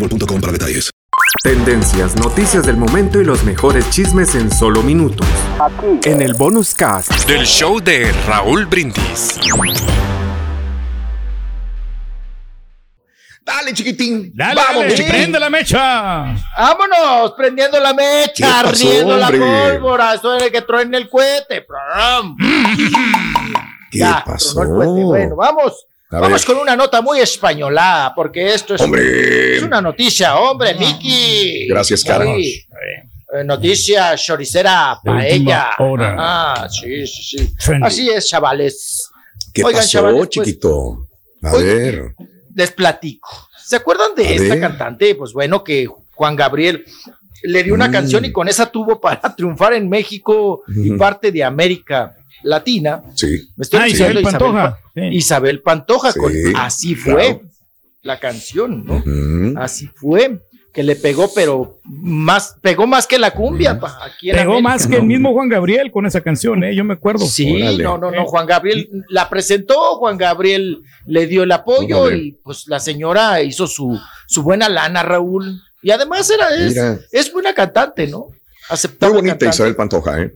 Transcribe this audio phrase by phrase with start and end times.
[0.00, 0.90] boostmobile.com para detalles.
[1.42, 5.26] Tendencias, noticias del momento y los mejores chismes en solo minutos.
[6.04, 9.38] En el bonus cast del show de Raúl Brindis.
[13.44, 14.32] Dale, chiquitín.
[14.34, 15.08] Dale, Vamos, dale, chiquitín.
[15.12, 15.78] prende la mecha.
[16.58, 21.62] Vámonos, prendiendo la mecha, ¿Qué pasó, ardiendo la pólvora, eso es que truene el cohete.
[21.62, 22.36] ¡Prum!
[23.90, 24.62] ¿Qué Ya, pasó?
[24.62, 25.04] el cohete.
[25.04, 25.86] Bueno, vamos.
[26.10, 26.54] A vamos ver.
[26.54, 29.56] con una nota muy españolada, porque esto es, Hombre.
[29.56, 31.66] es una noticia, hombre, Miki.
[31.68, 32.24] Gracias, cara.
[32.24, 32.62] Sí.
[33.34, 35.70] Eh, noticia choricera paella.
[35.78, 36.14] hora.
[36.18, 37.54] Ah, sí, sí, sí.
[37.56, 37.86] Trendy.
[37.86, 39.10] Así es, chavales.
[39.52, 41.08] ¿Qué Oigan, pasó, chavales, pues, chiquito?
[41.42, 42.14] A ver.
[42.54, 43.48] les platico.
[43.64, 44.60] ¿Se acuerdan de A esta ver.
[44.60, 45.14] cantante?
[45.16, 46.84] Pues bueno, que Juan Gabriel
[47.42, 47.92] le dio una Mm.
[47.92, 53.02] canción y con esa tuvo para triunfar en México y parte de América Latina.
[53.14, 53.48] Sí.
[53.56, 54.78] Me estoy Ah, Isabel Pantoja.
[54.94, 55.00] Sí.
[55.12, 57.40] Isabel Pantoja con Sí, Así fue claro.
[58.02, 59.02] la canción, ¿no?
[59.60, 60.40] Así fue
[60.72, 63.80] que le pegó, pero más pegó más que la cumbia.
[63.80, 64.68] pa, aquí en Pegó América.
[64.68, 66.74] más que el mismo Juan Gabriel con esa canción, ¿eh?
[66.76, 67.24] Yo me acuerdo.
[67.24, 67.82] Sí, Órale.
[67.82, 68.26] no, no, no.
[68.26, 72.22] Juan Gabriel la presentó, Juan Gabriel le dio el apoyo Órale.
[72.22, 75.62] y pues la señora hizo su, su buena lana, Raúl.
[75.82, 76.98] Y además era, es, Mira.
[77.10, 78.26] es buena cantante, ¿no?
[78.26, 78.36] Muy
[78.68, 79.54] Aceptable bonita cantante.
[79.56, 80.32] Isabel Pantoja, ¿eh?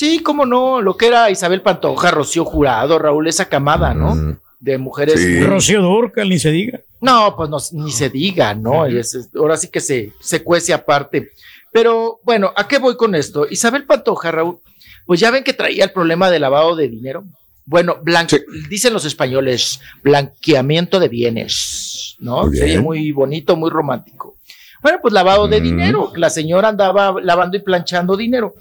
[0.00, 4.14] Sí, cómo no, lo que era Isabel Pantoja, Rocío Jurado, Raúl, esa camada, ¿no?
[4.14, 4.38] Mm.
[4.58, 5.20] De mujeres.
[5.20, 5.40] Sí.
[5.42, 6.80] Rocío Durcal, ni se diga.
[7.02, 8.86] No, pues no, ni se diga, ¿no?
[8.86, 11.32] Es- es- ahora sí que se, se cuece aparte.
[11.70, 13.46] Pero bueno, ¿a qué voy con esto?
[13.50, 14.60] Isabel Pantoja, Raúl,
[15.04, 17.24] pues ya ven que traía el problema de lavado de dinero.
[17.66, 17.96] Bueno,
[18.26, 18.38] Sí.
[18.70, 22.44] dicen los españoles, blanqueamiento de bienes, ¿no?
[22.44, 22.62] Muy bien.
[22.64, 24.36] Sería muy bonito, muy romántico.
[24.82, 25.64] Bueno, pues lavado de Mm.
[25.64, 26.12] dinero.
[26.16, 28.54] La señora andaba lavando y planchando dinero.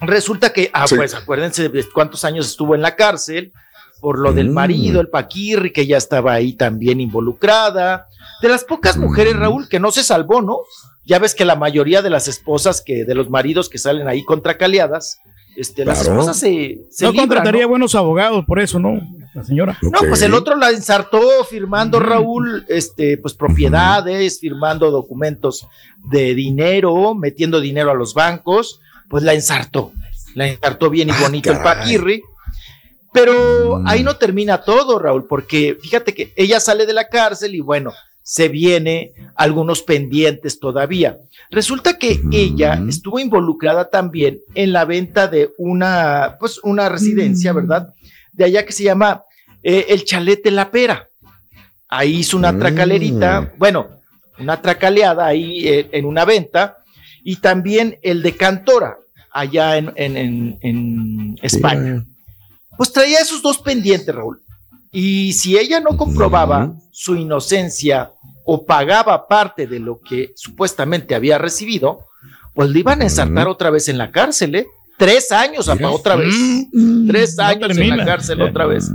[0.00, 0.96] Resulta que, ah, Sí.
[0.96, 3.52] pues acuérdense de cuántos años estuvo en la cárcel
[4.00, 4.54] por lo del Mm.
[4.54, 8.06] marido, el Paquirri, que ya estaba ahí también involucrada.
[8.42, 9.38] De las pocas mujeres, Mm.
[9.40, 10.58] Raúl, que no se salvó, ¿no?
[11.06, 14.22] Ya ves que la mayoría de las esposas que, de los maridos que salen ahí
[14.24, 15.18] contracaleadas,
[15.56, 17.68] este, las esposas se, se no libran, contrataría ¿no?
[17.70, 19.00] buenos abogados por eso, ¿no?
[19.32, 19.78] La señora.
[19.80, 25.66] No, pues el otro la ensartó firmando, Raúl, este, pues propiedades, firmando documentos
[26.10, 29.92] de dinero, metiendo dinero a los bancos, pues la ensartó,
[30.34, 31.58] la ensartó bien y Ah, bonito el.
[31.60, 32.22] Paquirri.
[33.12, 33.86] Pero Mm.
[33.88, 37.92] ahí no termina todo, Raúl, porque fíjate que ella sale de la cárcel y bueno,
[38.22, 41.16] se viene algunos pendientes todavía.
[41.50, 47.94] Resulta que ella estuvo involucrada también en la venta de una, pues una residencia, ¿verdad?
[48.32, 49.22] De allá que se llama
[49.62, 51.08] eh, el Chalete La Pera.
[51.88, 52.58] Ahí hizo una Mm.
[52.58, 53.88] tracalerita, bueno,
[54.38, 56.78] una tracaleada ahí eh, en una venta,
[57.28, 58.98] y también el de Cantora,
[59.32, 62.04] allá en, en- en- en España.
[62.76, 64.40] Pues traía esos dos pendientes, Raúl.
[64.92, 68.12] Y si ella no comprobaba su inocencia
[68.44, 72.06] o pagaba parte de lo que supuestamente había recibido,
[72.54, 74.66] pues le iban a ensartar otra vez en la cárcel, ¿eh?
[74.96, 76.32] Tres años apa, otra vez.
[77.08, 78.88] Tres No años en la cárcel otra vez.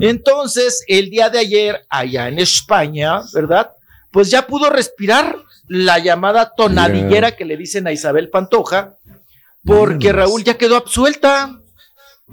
[0.00, 3.70] Entonces, el día de ayer, allá en España, ¿verdad?
[4.10, 5.36] Pues ya pudo respirar
[5.68, 8.96] la llamada tonadillera que le dicen a Isabel Pantoja,
[9.64, 10.30] porque Vámonos.
[10.30, 11.60] Raúl ya quedó absuelta,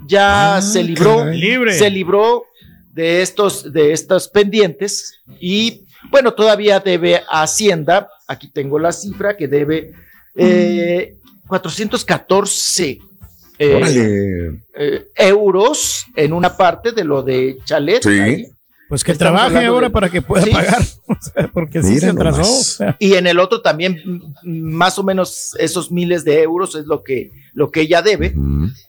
[0.06, 1.24] ya Ah, se libró.
[1.26, 1.74] Libre.
[1.74, 2.44] se libró
[2.92, 9.36] de estos, de estos pendientes y bueno, todavía debe a Hacienda, aquí tengo la cifra
[9.36, 9.92] que debe
[10.34, 11.16] eh,
[11.48, 12.98] 414
[13.58, 18.02] eh, eh, euros en una parte de lo de Chalet.
[18.02, 18.20] Sí.
[18.20, 18.46] ahí.
[18.88, 20.50] Pues que trabaje ahora de- para que pueda Sí.
[20.52, 20.82] pagar.
[21.08, 22.38] O sea, porque sí Mira se atrasó.
[22.38, 22.58] nomás.
[22.60, 22.96] o sea.
[22.98, 24.00] Y en el otro también
[24.42, 28.34] mm, más o menos esos miles de euros es lo que, lo que ella debe,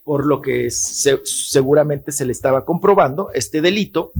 [0.04, 4.12] por lo que se- seguramente se le estaba comprobando este delito,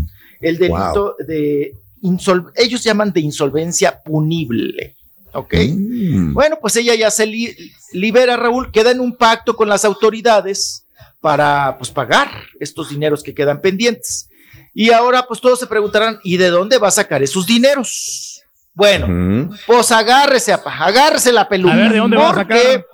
[0.42, 4.96] el delito de insol- ellos llaman de insolvencia punible.
[5.34, 5.54] ¿Ok?
[5.76, 6.34] Mm.
[6.34, 7.56] Bueno, pues ella ya se li-
[7.94, 10.84] libera, Raúl, queda en un pacto con las autoridades
[11.20, 12.30] para pues pagar
[12.60, 14.30] estos dineros que quedan pendientes.
[14.80, 18.44] Y ahora pues todos se preguntarán, ¿y de dónde va a sacar esos dineros?
[18.76, 21.74] Bueno, pues agárrese, apa, agárrese la peluca.
[21.74, 22.86] A ver, ¿de dónde va a porque sacar?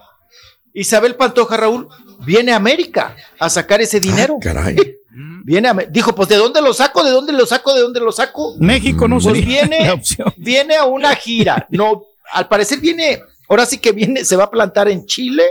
[0.74, 1.90] Isabel Pantoja, Raúl,
[2.26, 4.36] viene a América a sacar ese dinero.
[4.38, 4.78] Ah, caray.
[5.46, 7.04] Viene a, dijo, pues ¿de dónde lo saco?
[7.04, 7.74] ¿De dónde lo saco?
[7.74, 8.56] ¿De dónde lo saco?
[8.60, 10.34] México no Pues viene, la opción.
[10.38, 11.68] viene a una gira.
[11.70, 15.44] No, al parecer viene, ahora sí que viene, se va a plantar en Chile,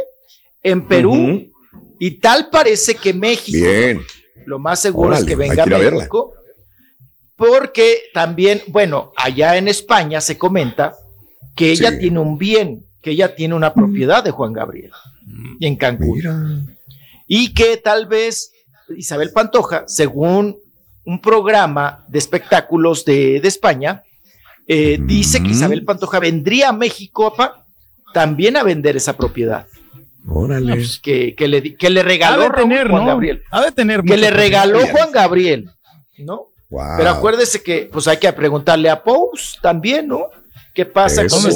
[0.62, 1.52] en Perú,
[2.00, 4.00] y tal parece que México, Bien.
[4.46, 5.90] Lo más seguro Órale, es que venga a verla.
[5.98, 6.32] México,
[7.36, 10.94] porque también, bueno, allá en España se comenta
[11.56, 11.98] que ella Sí.
[12.00, 14.92] tiene un bien, que ella tiene una propiedad de Juan Gabriel
[15.60, 16.36] en Cancún Mira.
[17.26, 18.52] y que tal vez
[18.96, 20.56] Isabel Pantoja, según
[21.04, 24.02] un programa de espectáculos de, de España,
[24.68, 25.48] eh, dice que.
[25.48, 27.34] Isabel Pantoja vendría a México
[28.14, 29.66] también a vender esa propiedad
[30.28, 30.74] Órale.
[30.74, 33.08] pues, que, que le, di- que le Ha regaló de tener, Juan ¿no?
[33.08, 33.42] Gabriel.
[33.50, 34.02] Ha de tener.
[34.02, 34.78] Que le regaló.
[34.86, 35.70] Juan Gabriel,
[36.18, 36.46] ¿no?
[36.70, 36.84] Wow.
[36.96, 40.26] Pero acuérdese que pues hay que preguntarle a Pous también, ¿no?
[40.72, 41.36] ¿Qué pasa Eso.
[41.36, 41.54] con ¿Dónde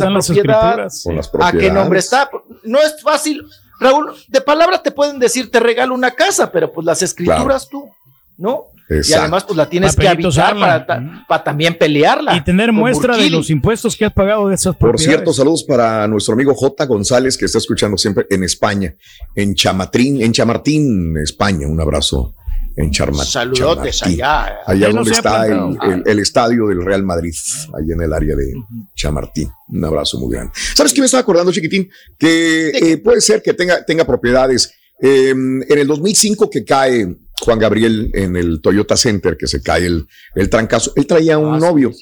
[0.76, 1.02] las?
[1.02, 2.28] Con ¿A qué nombre está?
[2.64, 3.42] No es fácil.
[3.80, 7.88] Raúl, de palabra te pueden decir te regalo una casa, pero pues las escrituras tú,
[8.36, 8.66] ¿no?
[8.88, 12.36] Y además pues la tienes que habitar para, ta- para también pelearla.
[12.36, 15.16] Y tener muestra de los impuestos que has pagado de esas Por propiedades.
[15.16, 16.84] cierto, saludos para nuestro amigo J.
[16.86, 18.94] González, que está escuchando siempre en España,
[19.34, 21.66] en Chamatrín, en Chamartín, España.
[21.66, 22.34] Un abrazo
[22.76, 24.22] en Charma- Saludotes Chamartín.
[24.22, 24.56] allá.
[24.66, 27.34] Allá no donde está el, el- el estadio del Real Madrid,
[27.74, 28.52] allá en el área de
[28.94, 29.50] Chamartín.
[29.68, 30.52] Un abrazo muy grande.
[30.76, 31.88] ¿Sabes qué me estaba acordando, chiquitín?
[32.18, 34.72] Que eh, puede ser que tenga, tenga propiedades.
[35.00, 39.86] Eh, en el 2005 que cae Juan Gabriel en el Toyota Center, que se cae
[39.86, 41.92] el, el trancazo, él traía un Ah, novio.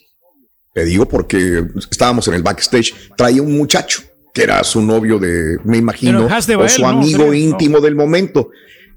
[0.72, 4.02] Te digo porque estábamos en el backstage, traía un muchacho
[4.32, 6.88] que era su novio de, me imagino, o su ¿no?
[6.88, 8.50] amigo íntimo del momento.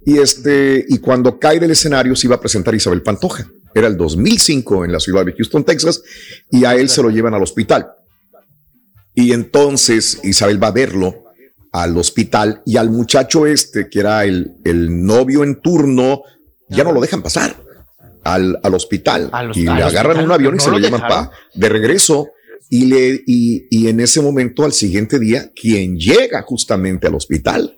[0.04, 3.46] Y este, y cuando cae del escenario se iba a presentar Isabel Pantoja.
[3.76, 6.02] Era el 2005 en la ciudad de Houston, Texas,
[6.50, 7.88] y a él se lo llevan al hospital.
[9.14, 11.27] Y entonces Isabel va a verlo
[11.72, 16.22] al hospital y al muchacho este, que era el, el novio en turno,
[16.70, 17.56] ya no lo dejan pasar
[18.24, 19.30] al, al hospital.
[19.32, 21.26] Al hos- y le agarran hospital, un avión y no se lo lo llevan dejaron.
[21.28, 22.30] pa- de regreso.
[22.70, 27.78] Y, le, y, y en ese momento, al siguiente día, quien llega justamente al hospital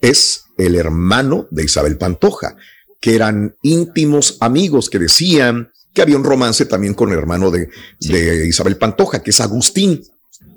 [0.00, 2.56] es el hermano de Isabel Pantoja,
[3.00, 7.68] que eran íntimos amigos que decían que había un romance también con el hermano de,
[8.00, 10.02] de Isabel Pantoja, que es Agustín,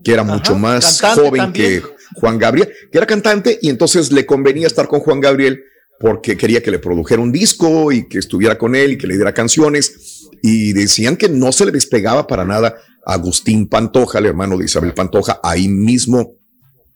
[0.04, 1.82] que era mucho más joven también.
[1.82, 5.64] que Juan Gabriel, que era cantante y entonces le convenía estar con Juan Gabriel
[6.00, 9.16] porque quería que le produjera un disco y que estuviera con él y que le
[9.16, 10.20] diera canciones.
[10.42, 12.76] Y decían que no se le despegaba para nada
[13.06, 16.36] a Agustín Pantoja, el hermano de Isabel Pantoja, ahí mismo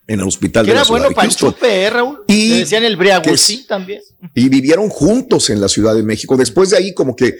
[0.06, 2.18] en el hospital Que de la era bueno para el ¿eh, Raúl?
[2.26, 4.00] Y Le decían el es- también.
[4.34, 6.36] y vivieron juntos en la Ciudad de México.
[6.36, 7.36] Después de ahí, como que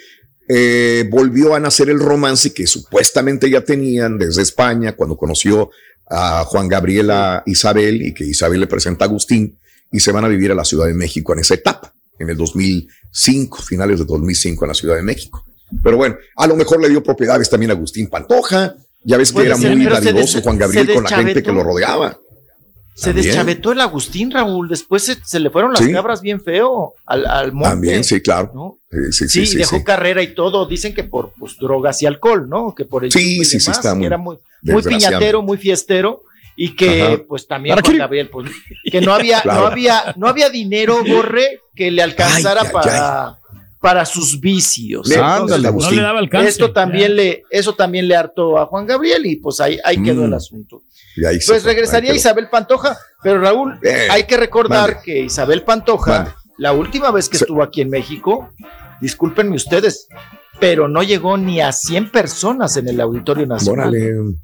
[0.48, 5.70] eh, volvió a nacer el romance que supuestamente ya tenían desde España cuando conoció
[6.10, 9.58] a Juan Gabriel a Isabel y que Isabel le presenta a Agustín
[9.92, 12.36] y se van a vivir a la Ciudad de México en esa etapa, en el
[12.36, 15.44] 2005, finales de 2005 en la Ciudad de México.
[15.82, 18.74] Pero bueno, a lo mejor le dio propiedades también a Agustín Pantoja.
[19.04, 22.18] Ya ves que era ser, muy dadivoso Juan Gabriel con la gente que lo rodeaba.
[22.94, 23.26] Se También.
[23.26, 24.68] deschavetó el Agustín, Raúl.
[24.68, 25.92] Después se, se le fueron las Sí.
[25.92, 27.68] cabras bien feo al, al monte.
[27.68, 28.50] También, sí, claro.
[28.52, 28.78] ¿no?
[29.12, 30.66] Sí, dejó carrera y todo.
[30.66, 32.74] Dicen que por pues, drogas y alcohol, ¿no?
[32.74, 36.22] Que por el Sí, sí, sí, está muy era muy, muy piñatero, muy fiestero.
[36.60, 37.22] Y que, Ajá.
[37.28, 37.98] pues también Juan.
[37.98, 38.50] Gabriel, pues,
[38.90, 39.60] que no había, Claro.
[39.60, 43.38] no había, no había dinero, Borre, que le alcanzara Ay, ay, para,
[43.80, 45.06] para sus vicios.
[45.06, 45.96] Le- Entonces, ándale, No Agustín.
[45.98, 46.48] le daba alcance.
[46.48, 50.22] esto también le, eso también le hartó a Juan Gabriel, y pues ahí, ahí quedó
[50.22, 50.24] Mm.
[50.24, 50.82] el asunto.
[51.14, 52.12] Y ahí se Pues regresaría.
[52.12, 55.02] Isabel Pantoja, pero Raúl, Eh, hay que recordar mande.
[55.04, 56.30] que Isabel Pantoja, Mande.
[56.56, 58.50] la última vez que Se- estuvo aquí en México,
[59.00, 60.08] discúlpenme ustedes,
[60.60, 63.92] pero no llegó ni a 100 personas en el Auditorio Nacional.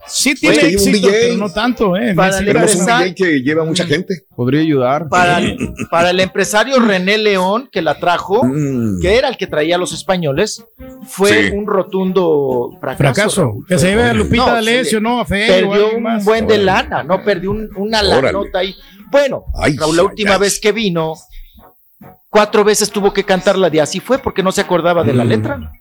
[0.06, 1.21] Sí tiene Oye, y un éxito, DJ.
[1.23, 2.14] pero no tanto, ¿eh?
[2.14, 4.25] Para Sí, Tenemos un Regresar- DJ que lleva mucha gente.
[4.37, 5.09] Podría ayudar.
[5.09, 5.56] Para, el-
[5.90, 9.00] para el empresario René León, que la trajo, Mm.
[9.00, 10.64] que era el que traía a los españoles,
[11.06, 11.50] fue Sí.
[11.54, 12.99] un rotundo fracaso.
[13.14, 13.52] Fracaso.
[13.68, 14.12] Que se lleve a.
[14.14, 15.21] Lupita No, D'Alessio, ¿no?
[15.21, 15.68] A Feo.
[15.71, 16.25] perdió un más.
[16.25, 18.23] buen de lana, no perdió un- una Órale.
[18.23, 18.75] lanota ahí.
[19.11, 20.40] Bueno, Ay, Raúl, la ay, última ay.
[20.40, 21.14] vez que vino,
[22.30, 25.25] cuatro veces tuvo que cantar la de así fue porque no se acordaba de la
[25.25, 25.28] Mm.
[25.28, 25.73] letra.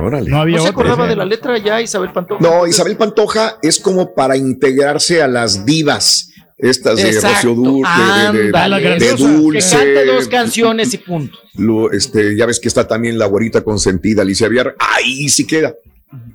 [0.00, 0.30] Órale.
[0.30, 1.08] No había No se acordaba ¿eh?
[1.10, 2.40] de la letra ya Isabel Pantoja.
[2.42, 6.28] No, Isabel Pantoja es como para integrarse a las divas.
[6.58, 7.48] Estas de Exacto.
[7.48, 9.76] Rocío Dur, de- de, de- Ándale, de que Dulce.
[9.76, 11.36] cante dos canciones y punto.
[11.56, 14.76] lo- este, ya ves que está también la güerita consentida, Alicia Villar.
[14.78, 15.74] Ahí sí queda.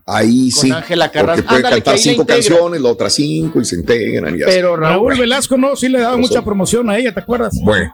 [0.05, 0.71] Ahí Con sí.
[0.71, 1.35] Ángela Carrasco.
[1.35, 4.41] Porque puede Ándale, que cantar la cinco canciones, la otra cinco y se integran y
[4.41, 4.51] así.
[4.53, 7.53] Pero Raúl, Velasco, no, sí le daba mucha promoción a ella, ¿te acuerdas?
[7.63, 7.93] Bueno,